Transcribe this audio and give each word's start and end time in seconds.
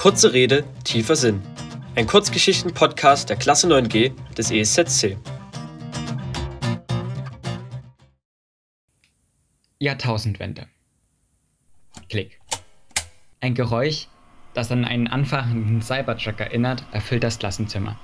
Kurze 0.00 0.32
Rede, 0.32 0.64
tiefer 0.82 1.14
Sinn. 1.14 1.42
Ein 1.94 2.06
Kurzgeschichten-Podcast 2.06 3.28
der 3.28 3.36
Klasse 3.36 3.66
9G 3.66 4.14
des 4.32 4.50
ESZC. 4.50 5.18
Jahrtausendwende. 9.78 10.68
Klick. 12.08 12.40
Ein 13.40 13.54
Geräusch, 13.54 14.08
das 14.54 14.72
an 14.72 14.86
einen 14.86 15.06
anfachenden 15.06 15.82
Cybertruck 15.82 16.40
erinnert, 16.40 16.82
erfüllt 16.92 17.22
das 17.22 17.38
Klassenzimmer. 17.38 18.00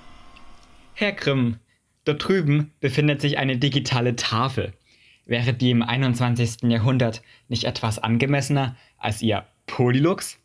Herr 0.92 1.12
Grimm, 1.12 1.60
dort 2.04 2.28
drüben 2.28 2.74
befindet 2.78 3.22
sich 3.22 3.38
eine 3.38 3.56
digitale 3.56 4.16
Tafel. 4.16 4.74
Wäre 5.24 5.54
die 5.54 5.70
im 5.70 5.82
21. 5.82 6.64
Jahrhundert 6.64 7.22
nicht 7.48 7.64
etwas 7.64 7.98
angemessener 7.98 8.76
als 8.98 9.22
Ihr 9.22 9.46
Polylux? 9.66 10.38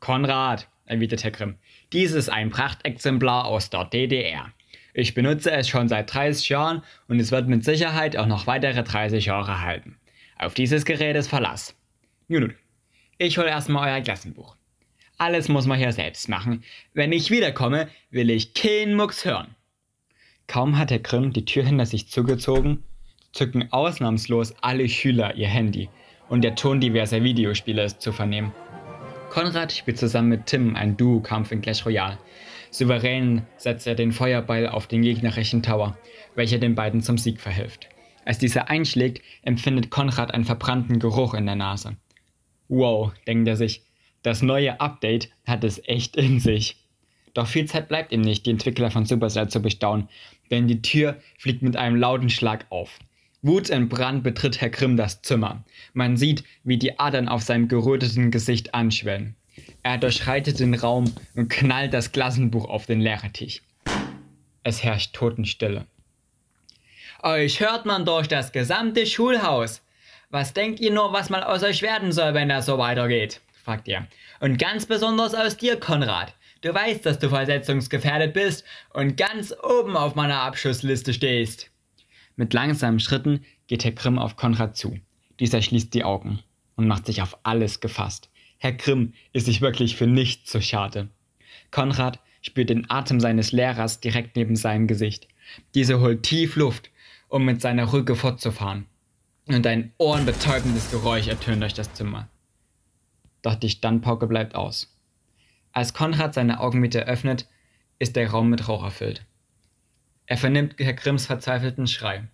Konrad, 0.00 0.66
erwidert 0.90 1.24
Herr 1.24 1.30
Grimm, 1.30 1.56
dies 1.92 2.12
ist 2.12 2.28
ein 2.28 2.50
Prachtexemplar 2.50 3.46
aus 3.46 3.70
der 3.70 3.84
DDR. 3.84 4.52
Ich 4.92 5.14
benutze 5.14 5.50
es 5.52 5.68
schon 5.68 5.88
seit 5.88 6.12
30 6.12 6.48
Jahren 6.48 6.82
und 7.08 7.20
es 7.20 7.30
wird 7.30 7.48
mit 7.48 7.64
Sicherheit 7.64 8.16
auch 8.16 8.26
noch 8.26 8.46
weitere 8.46 8.82
30 8.82 9.26
Jahre 9.26 9.60
halten. 9.60 9.96
Auf 10.36 10.54
dieses 10.54 10.84
Gerät 10.84 11.16
ist 11.16 11.28
Verlass. 11.28 11.76
Nun, 12.28 12.54
ich 13.18 13.38
hole 13.38 13.48
erstmal 13.48 13.90
euer 13.90 14.02
Klassenbuch. 14.02 14.56
Alles 15.18 15.48
muss 15.48 15.66
man 15.66 15.78
hier 15.78 15.92
selbst 15.92 16.28
machen. 16.28 16.64
Wenn 16.94 17.12
ich 17.12 17.30
wiederkomme, 17.30 17.88
will 18.10 18.30
ich 18.30 18.54
keinen 18.54 18.94
Mucks 18.94 19.24
hören. 19.24 19.54
Kaum 20.46 20.78
hat 20.78 20.90
Herr 20.90 20.98
Grimm 20.98 21.32
die 21.32 21.44
Tür 21.44 21.64
hinter 21.64 21.86
sich 21.86 22.08
zugezogen, 22.08 22.82
zücken 23.32 23.70
ausnahmslos 23.70 24.54
alle 24.62 24.88
Schüler 24.88 25.36
ihr 25.36 25.48
Handy 25.48 25.88
und 26.28 26.42
der 26.42 26.54
Ton 26.54 26.80
diverser 26.80 27.22
Videospiele 27.22 27.84
ist 27.84 28.00
zu 28.00 28.12
vernehmen. 28.12 28.52
Konrad 29.30 29.72
spielt 29.72 29.96
zusammen 29.96 30.28
mit 30.28 30.46
Tim 30.46 30.74
einen 30.74 30.96
Duo-Kampf 30.96 31.52
in 31.52 31.62
Clash 31.62 31.86
Royale. 31.86 32.18
Souverän 32.72 33.46
setzt 33.56 33.86
er 33.86 33.94
den 33.94 34.12
Feuerball 34.12 34.68
auf 34.68 34.88
den 34.88 35.02
gegnerischen 35.02 35.62
Tower, 35.62 35.96
welcher 36.34 36.58
den 36.58 36.74
beiden 36.74 37.00
zum 37.00 37.16
Sieg 37.16 37.40
verhilft. 37.40 37.88
Als 38.24 38.38
dieser 38.38 38.68
einschlägt, 38.68 39.22
empfindet 39.42 39.90
Konrad 39.90 40.34
einen 40.34 40.44
verbrannten 40.44 40.98
Geruch 40.98 41.34
in 41.34 41.46
der 41.46 41.54
Nase. 41.54 41.96
Wow, 42.68 43.12
denkt 43.26 43.48
er 43.48 43.56
sich, 43.56 43.82
das 44.22 44.42
neue 44.42 44.80
Update 44.80 45.30
hat 45.46 45.64
es 45.64 45.80
echt 45.86 46.16
in 46.16 46.40
sich. 46.40 46.76
Doch 47.32 47.46
viel 47.46 47.66
Zeit 47.66 47.88
bleibt 47.88 48.12
ihm 48.12 48.20
nicht, 48.20 48.46
die 48.46 48.50
Entwickler 48.50 48.90
von 48.90 49.06
Supercell 49.06 49.48
zu 49.48 49.62
bestaunen, 49.62 50.08
denn 50.50 50.66
die 50.66 50.82
Tür 50.82 51.16
fliegt 51.38 51.62
mit 51.62 51.76
einem 51.76 51.96
lauten 51.96 52.30
Schlag 52.30 52.66
auf. 52.70 52.98
Wutentbrannt 53.42 54.22
betritt 54.22 54.60
Herr 54.60 54.68
Grimm 54.68 54.96
das 54.96 55.22
Zimmer. 55.22 55.64
Man 55.94 56.16
sieht, 56.16 56.44
wie 56.62 56.76
die 56.76 56.98
Adern 56.98 57.28
auf 57.28 57.42
seinem 57.42 57.68
geröteten 57.68 58.30
Gesicht 58.30 58.74
anschwellen. 58.74 59.34
Er 59.82 59.96
durchschreitet 59.96 60.60
den 60.60 60.74
Raum 60.74 61.14
und 61.34 61.48
knallt 61.48 61.94
das 61.94 62.12
Klassenbuch 62.12 62.68
auf 62.68 62.86
den 62.86 63.00
Lehrertisch. 63.00 63.62
Es 64.62 64.82
herrscht 64.82 65.14
Totenstille. 65.14 65.86
Euch 67.22 67.60
hört 67.60 67.86
man 67.86 68.04
durch 68.04 68.28
das 68.28 68.52
gesamte 68.52 69.06
Schulhaus. 69.06 69.82
Was 70.28 70.52
denkt 70.52 70.80
ihr 70.80 70.92
nur, 70.92 71.12
was 71.12 71.30
mal 71.30 71.42
aus 71.42 71.62
euch 71.62 71.82
werden 71.82 72.12
soll, 72.12 72.34
wenn 72.34 72.48
das 72.48 72.66
so 72.66 72.78
weitergeht? 72.78 73.40
fragt 73.64 73.88
er. 73.88 74.06
Und 74.40 74.58
ganz 74.58 74.86
besonders 74.86 75.34
aus 75.34 75.56
dir, 75.56 75.78
Konrad. 75.78 76.34
Du 76.60 76.74
weißt, 76.74 77.04
dass 77.06 77.18
du 77.18 77.30
versetzungsgefährdet 77.30 78.34
bist 78.34 78.64
und 78.92 79.16
ganz 79.16 79.54
oben 79.62 79.96
auf 79.96 80.14
meiner 80.14 80.42
Abschussliste 80.42 81.14
stehst. 81.14 81.69
Mit 82.40 82.54
langsamen 82.54 83.00
Schritten 83.00 83.44
geht 83.66 83.84
Herr 83.84 83.92
Grimm 83.92 84.18
auf 84.18 84.36
Konrad 84.36 84.74
zu. 84.74 84.98
Dieser 85.40 85.60
schließt 85.60 85.92
die 85.92 86.04
Augen 86.04 86.38
und 86.74 86.88
macht 86.88 87.04
sich 87.04 87.20
auf 87.20 87.36
alles 87.42 87.80
gefasst. 87.80 88.30
Herr 88.56 88.72
Grimm 88.72 89.12
ist 89.34 89.44
sich 89.44 89.60
wirklich 89.60 89.94
für 89.94 90.06
nichts 90.06 90.50
zu 90.50 90.62
schade. 90.62 91.10
Konrad 91.70 92.18
spürt 92.40 92.70
den 92.70 92.90
Atem 92.90 93.20
seines 93.20 93.52
Lehrers 93.52 94.00
direkt 94.00 94.36
neben 94.36 94.56
seinem 94.56 94.86
Gesicht. 94.86 95.28
Dieser 95.74 96.00
holt 96.00 96.22
tief 96.22 96.56
Luft, 96.56 96.90
um 97.28 97.44
mit 97.44 97.60
seiner 97.60 97.92
Rücke 97.92 98.16
fortzufahren. 98.16 98.86
Und 99.44 99.66
ein 99.66 99.92
ohrenbetäubendes 99.98 100.90
Geräusch 100.90 101.28
ertönt 101.28 101.60
durch 101.60 101.74
das 101.74 101.92
Zimmer. 101.92 102.30
Doch 103.42 103.54
die 103.54 103.68
Standpauke 103.68 104.26
bleibt 104.26 104.54
aus. 104.54 104.96
Als 105.72 105.92
Konrad 105.92 106.32
seine 106.32 106.60
Augen 106.60 106.82
öffnet, 106.90 107.46
ist 107.98 108.16
der 108.16 108.30
Raum 108.30 108.48
mit 108.48 108.66
Rauch 108.66 108.82
erfüllt. 108.82 109.26
Er 110.30 110.36
vernimmt 110.36 110.76
Herr 110.78 110.92
Grimms 110.92 111.26
verzweifelten 111.26 111.88
Schrei, 111.88 112.28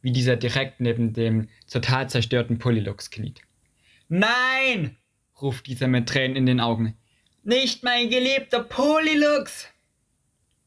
wie 0.00 0.10
dieser 0.10 0.36
direkt 0.36 0.80
neben 0.80 1.12
dem 1.12 1.50
total 1.70 2.08
zerstörten 2.08 2.58
Polylux 2.58 3.10
kniet. 3.10 3.42
Nein! 4.08 4.96
ruft 5.38 5.66
dieser 5.66 5.86
mit 5.86 6.08
Tränen 6.08 6.34
in 6.34 6.46
den 6.46 6.60
Augen. 6.60 6.96
Nicht 7.42 7.84
mein 7.84 8.08
geliebter 8.08 8.64
Polylux! 8.64 9.68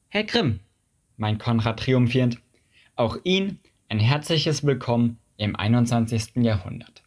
Herr 0.09 0.25
Grimm, 0.25 0.59
meint 1.17 1.39
Konrad 1.39 1.79
triumphierend, 1.79 2.37
auch 2.95 3.17
ihn 3.23 3.59
ein 3.89 3.97
herzliches 3.97 4.63
Willkommen 4.63 5.17
im 5.37 5.55
21. 5.55 6.35
Jahrhundert. 6.43 7.01